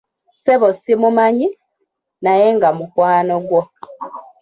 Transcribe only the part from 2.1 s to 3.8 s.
naye nga mukwano gwo.